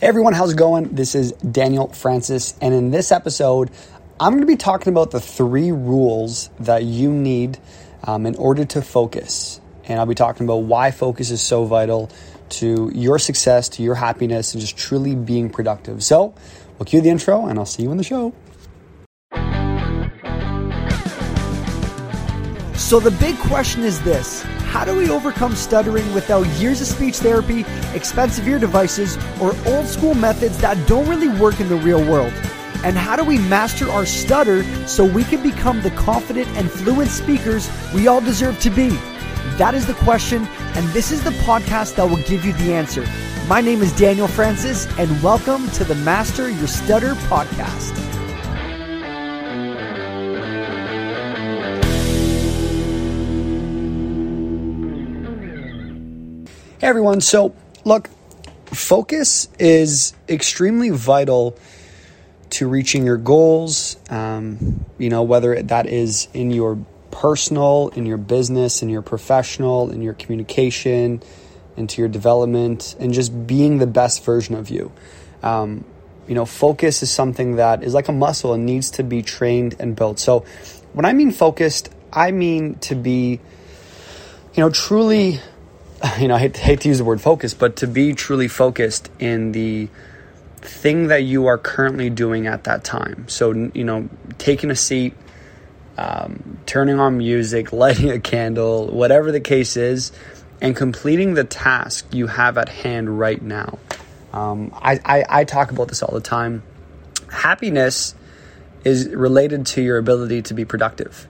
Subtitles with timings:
[0.00, 0.88] Hey everyone, how's it going?
[0.96, 3.70] This is Daniel Francis, and in this episode,
[4.18, 7.58] I'm going to be talking about the three rules that you need
[8.02, 9.60] um, in order to focus.
[9.84, 12.10] And I'll be talking about why focus is so vital
[12.50, 16.02] to your success, to your happiness, and just truly being productive.
[16.02, 16.34] So,
[16.76, 18.34] we'll cue the intro, and I'll see you in the show.
[22.74, 24.44] So, the big question is this
[24.74, 27.64] How do we overcome stuttering without years of speech therapy,
[27.94, 32.32] expensive ear devices, or old school methods that don't really work in the real world?
[32.82, 37.08] And how do we master our stutter so we can become the confident and fluent
[37.12, 38.88] speakers we all deserve to be?
[39.58, 43.06] That is the question, and this is the podcast that will give you the answer.
[43.46, 48.03] My name is Daniel Francis, and welcome to the Master Your Stutter podcast.
[56.84, 57.54] Everyone, so
[57.86, 58.10] look,
[58.66, 61.58] focus is extremely vital
[62.50, 63.96] to reaching your goals.
[64.10, 66.76] Um, you know, whether that is in your
[67.10, 71.22] personal, in your business, in your professional, in your communication,
[71.78, 74.92] into your development, and just being the best version of you.
[75.42, 75.86] Um,
[76.28, 79.74] you know, focus is something that is like a muscle and needs to be trained
[79.78, 80.18] and built.
[80.18, 80.40] So,
[80.92, 83.40] when I mean focused, I mean to be,
[84.52, 85.40] you know, truly,
[86.18, 89.10] you know, I hate, hate to use the word focus, but to be truly focused
[89.18, 89.88] in the
[90.58, 93.28] thing that you are currently doing at that time.
[93.28, 95.14] So, you know, taking a seat,
[95.98, 100.12] um, turning on music, lighting a candle, whatever the case is,
[100.60, 103.78] and completing the task you have at hand right now.
[104.32, 106.62] Um, I, I, I talk about this all the time.
[107.30, 108.14] Happiness
[108.84, 111.28] is related to your ability to be productive.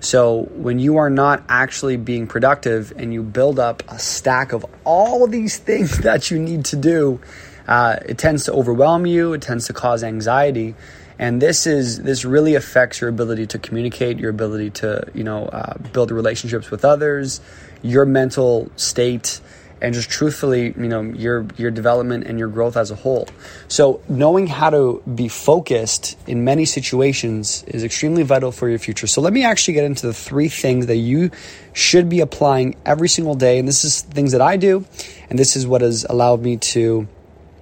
[0.00, 4.64] So when you are not actually being productive and you build up a stack of
[4.84, 7.20] all of these things that you need to do,
[7.66, 9.34] uh, it tends to overwhelm you.
[9.34, 10.74] It tends to cause anxiety,
[11.18, 15.46] and this is this really affects your ability to communicate, your ability to you know
[15.46, 17.42] uh, build relationships with others,
[17.82, 19.40] your mental state,
[19.80, 23.28] and just truthfully, you know your your development and your growth as a whole.
[23.68, 29.06] So knowing how to be focused in many situations is extremely vital for your future.
[29.06, 31.30] So let me actually get into the three things that you
[31.72, 34.84] should be applying every single day, and this is things that I do,
[35.30, 37.06] and this is what has allowed me to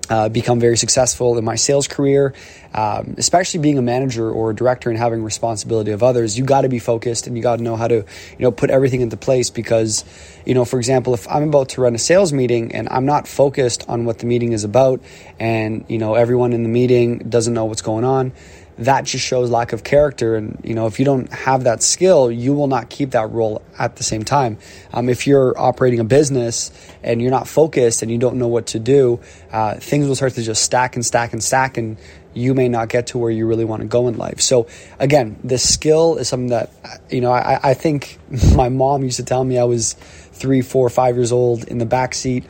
[0.08, 2.34] uh, become very successful in my sales career,
[2.74, 6.38] um, especially being a manager or a director and having responsibility of others.
[6.38, 8.04] You got to be focused and you got to know how to, you
[8.38, 10.04] know, put everything into place because,
[10.44, 13.26] you know, for example, if I'm about to run a sales meeting and I'm not
[13.26, 15.00] focused on what the meeting is about,
[15.38, 18.32] and you know everyone in the meeting doesn't know what's going on,
[18.78, 20.36] that just shows lack of character.
[20.36, 23.62] And, you know, if you don't have that skill, you will not keep that role
[23.78, 24.58] at the same time.
[24.92, 26.70] Um, if you're operating a business
[27.02, 29.20] and you're not focused and you don't know what to do,
[29.50, 31.96] uh, things will start to just stack and stack and stack, and
[32.34, 34.40] you may not get to where you really want to go in life.
[34.40, 34.66] So,
[34.98, 36.70] again, this skill is something that,
[37.08, 38.18] you know, I, I think
[38.54, 41.86] my mom used to tell me I was three, four, five years old in the
[41.86, 42.44] back seat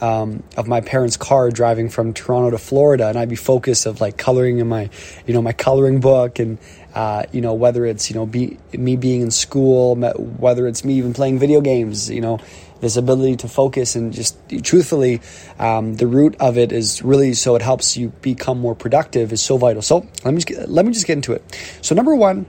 [0.00, 4.00] um, of my parents' car driving from Toronto to Florida, and I'd be focused of
[4.00, 4.90] like coloring in my,
[5.26, 6.58] you know, my coloring book, and
[6.94, 10.94] uh, you know whether it's you know be, me being in school, whether it's me
[10.94, 12.38] even playing video games, you know,
[12.80, 15.20] this ability to focus and just truthfully,
[15.58, 19.42] um, the root of it is really so it helps you become more productive is
[19.42, 19.82] so vital.
[19.82, 21.78] So let me just let me just get into it.
[21.82, 22.46] So number one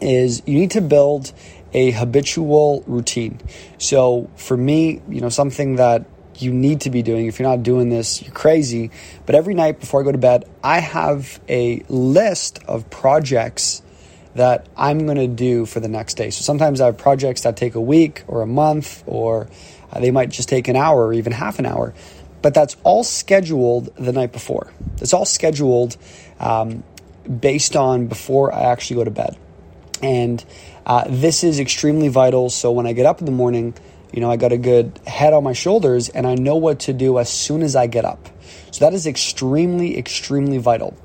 [0.00, 1.32] is you need to build
[1.72, 3.40] a habitual routine.
[3.78, 6.06] So for me, you know, something that
[6.42, 7.26] you need to be doing.
[7.26, 8.90] If you're not doing this, you're crazy.
[9.26, 13.82] But every night before I go to bed, I have a list of projects
[14.34, 16.30] that I'm going to do for the next day.
[16.30, 19.48] So sometimes I have projects that take a week or a month, or
[19.92, 21.94] uh, they might just take an hour or even half an hour.
[22.40, 24.72] But that's all scheduled the night before.
[25.00, 25.96] It's all scheduled
[26.38, 26.84] um,
[27.28, 29.36] based on before I actually go to bed.
[30.02, 30.44] And
[30.86, 32.48] uh, this is extremely vital.
[32.50, 33.74] So when I get up in the morning,
[34.12, 36.92] you know, I got a good head on my shoulders and I know what to
[36.92, 38.28] do as soon as I get up.
[38.70, 40.96] So that is extremely, extremely vital.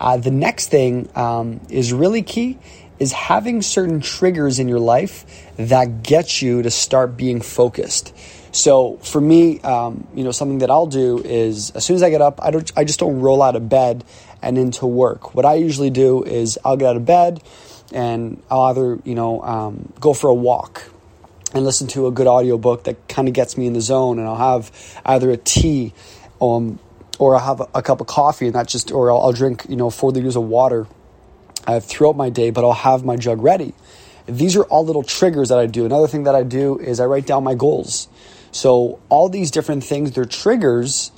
[0.00, 2.58] Uh, the next thing um, is really key
[2.98, 5.24] is having certain triggers in your life
[5.56, 8.14] that get you to start being focused.
[8.52, 12.10] So for me, um, you know, something that I'll do is as soon as I
[12.10, 14.04] get up, I don't, I just don't roll out of bed
[14.42, 15.34] and into work.
[15.34, 17.42] What I usually do is I'll get out of bed
[17.92, 20.82] and I'll either, you know, um, go for a walk
[21.54, 24.26] and listen to a good audiobook that kind of gets me in the zone and
[24.26, 25.94] I'll have either a tea
[26.40, 26.80] um,
[27.18, 29.76] or I'll have a, cup of coffee and that just or I'll, I'll, drink you
[29.76, 30.86] know four liters of water
[31.66, 33.72] uh, throughout my day but I'll have my jug ready.
[34.26, 35.84] These are all little triggers that I do.
[35.84, 38.08] Another thing that I do is I write down my goals.
[38.52, 41.12] So all these different things they're triggers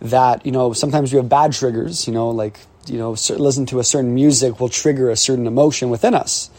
[0.00, 3.80] that, you know, sometimes we have bad triggers, you know, like, you know, listen to
[3.80, 6.50] a certain music will trigger a certain emotion within us.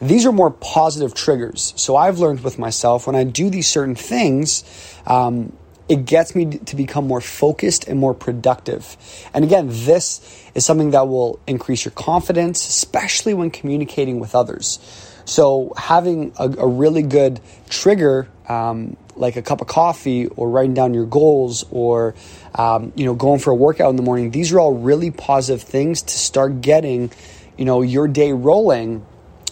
[0.00, 1.72] These are more positive triggers.
[1.76, 4.64] So I've learned with myself when I do these certain things,
[5.06, 5.52] um,
[5.88, 8.96] it gets me to become more focused and more productive.
[9.32, 10.20] And again, this
[10.54, 14.78] is something that will increase your confidence, especially when communicating with others.
[15.24, 20.74] So having a, a really good trigger, um, like a cup of coffee, or writing
[20.74, 22.14] down your goals, or
[22.54, 25.62] um, you know going for a workout in the morning, these are all really positive
[25.62, 27.10] things to start getting,
[27.56, 29.04] you know, your day rolling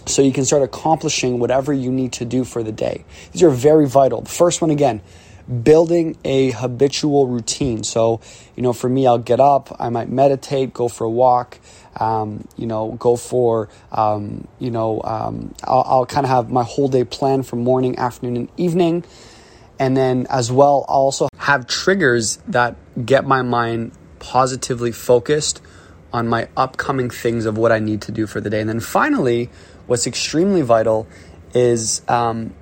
[0.06, 3.04] so you can start accomplishing whatever you need to do for the day.
[3.32, 4.22] These are very vital.
[4.22, 5.02] The first one, again,
[5.62, 7.84] building a habitual routine.
[7.84, 8.20] So,
[8.56, 11.58] you know, for me, I'll get up, I might meditate, go for a walk,
[11.98, 16.64] um, you know, go for, um, you know, um, I'll, I'll kind of have my
[16.64, 19.04] whole day planned for morning, afternoon, and evening.
[19.78, 25.60] And then as well, I'll also have triggers that get my mind positively focused
[26.12, 28.60] on my upcoming things of what I need to do for the day.
[28.60, 29.50] And then finally,
[29.86, 31.06] what's extremely vital
[31.54, 32.54] is um,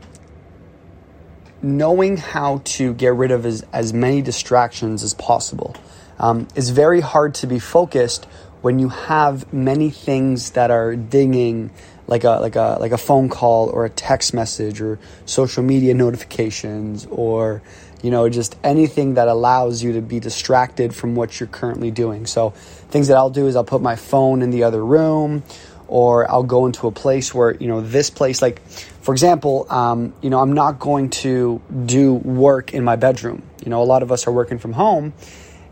[1.63, 5.75] knowing how to get rid of as, as many distractions as possible.
[6.19, 8.27] Um, it's very hard to be focused
[8.61, 11.71] when you have many things that are dinging,
[12.07, 15.93] like a like a like a phone call or a text message or social media
[15.93, 17.63] notifications or
[18.03, 22.27] you know just anything that allows you to be distracted from what you're currently doing.
[22.27, 22.51] So
[22.91, 25.43] things that I'll do is I'll put my phone in the other room
[25.89, 30.15] or I'll go into a place where you know this place like for example um,
[30.23, 33.43] you know I'm not going to do work in my bedroom.
[33.65, 35.13] You know a lot of us are working from home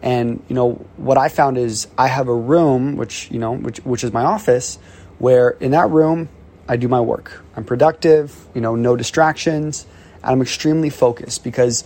[0.02, 3.78] and you know what I found is I have a room which you know which
[3.78, 4.78] which is my office
[5.18, 6.28] where in that room
[6.68, 7.42] I do my work.
[7.56, 9.86] I'm productive you know no distractions
[10.22, 11.84] and I'm extremely focused because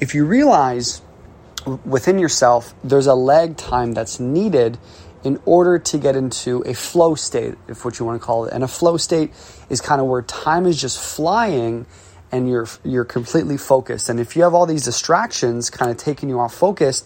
[0.00, 1.02] if you realize
[1.84, 4.78] within yourself there's a lag time that's needed
[5.28, 8.52] in order to get into a flow state, if what you want to call it.
[8.54, 9.30] And a flow state
[9.68, 11.84] is kind of where time is just flying
[12.32, 14.08] and you're you're completely focused.
[14.08, 17.04] And if you have all these distractions kind of taking you off focus,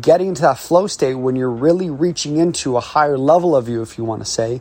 [0.00, 3.80] getting into that flow state when you're really reaching into a higher level of you,
[3.80, 4.60] if you want to say,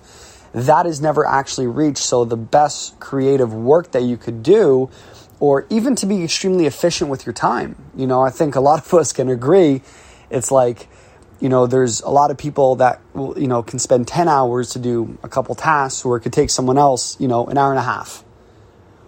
[0.53, 2.03] that is never actually reached.
[2.03, 4.91] So the best creative work that you could do,
[5.39, 7.75] or even to be extremely efficient with your time.
[7.97, 9.81] You know, I think a lot of us can agree.
[10.29, 10.87] It's like
[11.41, 14.79] you know, there's a lot of people that you know, can spend 10 hours to
[14.79, 17.79] do a couple tasks or it could take someone else, you know, an hour and
[17.79, 18.23] a half.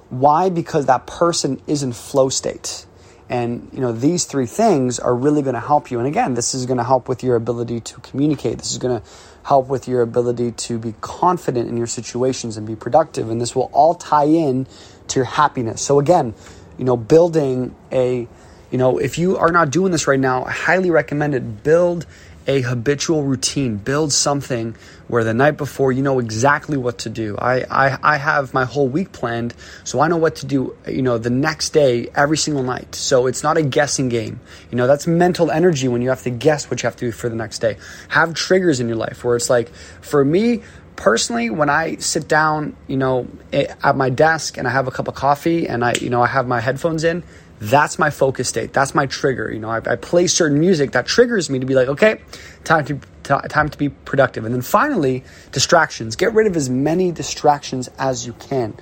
[0.09, 0.49] Why?
[0.49, 2.85] Because that person is in flow state.
[3.29, 5.99] And, you know, these three things are really going to help you.
[5.99, 8.57] And again, this is going to help with your ability to communicate.
[8.57, 9.07] This is going to
[9.43, 13.29] help with your ability to be confident in your situations and be productive.
[13.29, 14.67] And this will all tie in
[15.07, 15.81] to your happiness.
[15.81, 16.33] So again,
[16.77, 18.27] you know, building a
[18.73, 21.63] you know, if you are not doing this right now, I highly recommend it.
[21.63, 22.07] Build
[22.47, 23.77] a habitual routine.
[23.77, 24.75] Build something
[25.07, 27.37] where the night before you know exactly what to do.
[27.37, 29.53] I, I, I have my whole week planned,
[29.83, 32.95] so I know what to do, you know, the next day, every single night.
[32.95, 34.39] So it's not a guessing game.
[34.71, 37.11] You know, that's mental energy when you have to guess what you have to do
[37.11, 37.77] for the next day.
[38.07, 39.69] Have triggers in your life where it's like,
[40.01, 40.63] for me,
[40.95, 44.91] personally when i sit down you know eh, at my desk and i have a
[44.91, 47.23] cup of coffee and i you know i have my headphones in
[47.69, 48.73] that's my focus state.
[48.73, 49.51] That's my trigger.
[49.51, 52.19] You know, I, I play certain music that triggers me to be like, okay,
[52.63, 54.43] time to t- time to be productive.
[54.45, 56.15] And then finally, distractions.
[56.15, 58.75] Get rid of as many distractions as you can.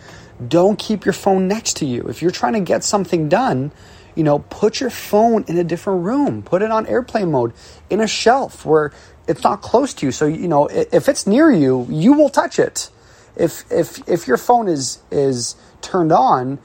[0.46, 2.04] Don't keep your phone next to you.
[2.04, 3.72] If you're trying to get something done,
[4.16, 6.42] you know, put your phone in a different room.
[6.42, 7.54] Put it on airplane mode
[7.90, 8.92] in a shelf where
[9.28, 10.12] it's not close to you.
[10.12, 12.90] So, you know, if it's near you, you will touch it.
[13.36, 16.60] If if if your phone is is turned on,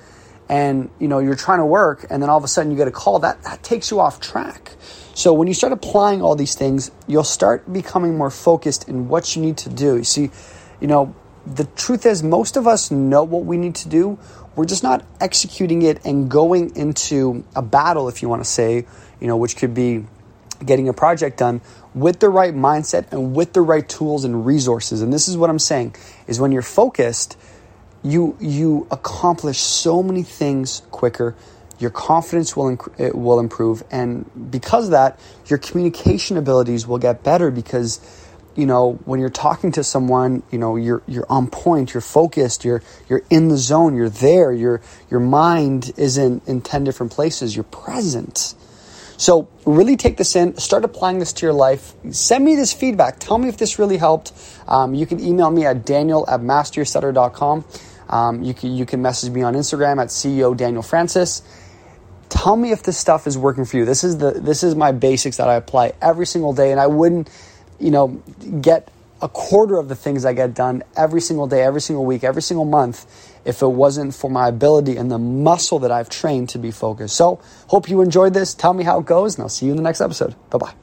[0.49, 2.89] and you know you're trying to work and then all of a sudden you get
[2.89, 4.73] a call that that takes you off track.
[5.15, 9.35] So when you start applying all these things you'll start becoming more focused in what
[9.35, 9.97] you need to do.
[9.97, 10.31] You see
[10.81, 11.15] you know
[11.47, 14.19] the truth is most of us know what we need to do.
[14.55, 18.87] We're just not executing it and going into a battle if you want to say
[19.21, 20.07] you know which could be
[20.65, 21.61] getting a project done
[21.95, 25.03] with the right mindset and with the right tools and resources.
[25.03, 27.37] And this is what i'm saying is when you're focused
[28.07, 31.35] you you accomplish so many things quicker.
[31.79, 33.83] Your confidence will inc- will improve.
[33.91, 38.01] And because of that your communication abilities will get better because
[38.55, 42.65] you know when you're talking to someone you know you're you're on point you're focused
[42.65, 47.57] you're you're in the zone you're there your your mind isn't in 10 different places
[47.57, 48.55] you're present.
[49.19, 51.95] So really take this in start applying this to your life.
[52.11, 53.19] Send me this feedback.
[53.19, 54.33] Tell me if this really helped.
[54.69, 57.65] Um, you can email me at daniel at masteryourstutter.com
[58.09, 61.43] um, you, can, you can message me on Instagram at CEO Daniel Francis.
[62.29, 63.85] tell me if this stuff is working for you.
[63.85, 66.87] This is the this is my basics that I apply every single day, and I
[66.87, 67.31] wouldn't,
[67.79, 68.09] you know,
[68.61, 68.91] get
[69.23, 72.43] a quarter of the things I get done every single day, every single week, every
[72.43, 73.07] single month
[73.47, 77.17] if it wasn't for my ability and the muscle that I've trained to be focused.
[77.17, 78.53] So, hope you enjoyed this.
[78.55, 80.35] Tell me how it goes, and I'll see you in the next episode.
[80.51, 80.75] Bye bye.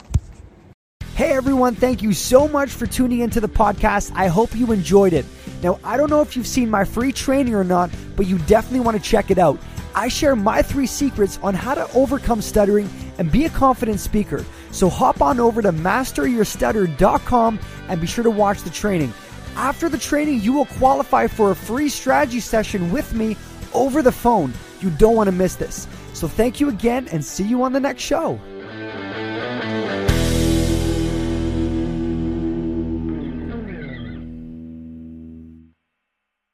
[1.15, 4.12] Hey everyone, thank you so much for tuning into the podcast.
[4.15, 5.25] I hope you enjoyed it.
[5.63, 8.82] Now, I don't know if you've seen my free training or not, but you definitely
[8.82, 9.58] want to check it out.
[9.96, 14.43] I share my three secrets on how to overcome stuttering and be a confident speaker.
[14.72, 19.13] So hop on over to masteryourstutter.com and be sure to watch the training.
[19.55, 23.38] After the training, you will qualify for a free strategy session with me
[23.74, 24.53] over the phone.
[24.82, 25.88] You don't want to miss this.
[26.13, 28.39] So thank you again and see you on the next show.